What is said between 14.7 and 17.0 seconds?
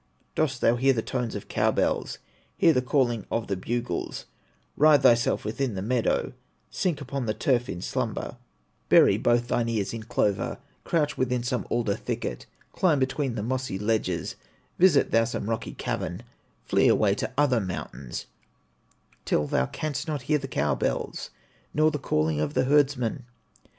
Visit thou some rocky cavern, Flee